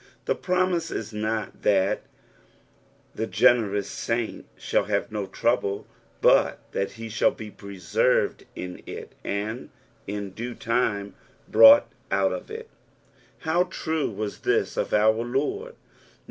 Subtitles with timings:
[0.25, 2.01] The promise is Dot thit
[3.13, 5.85] the jrenerous saint shall have no trouble,
[6.21, 9.69] but that he shall be preserved in it, and
[10.07, 11.13] in due time
[11.47, 12.67] brought out of it.
[13.41, 15.75] How true was this of our Lord!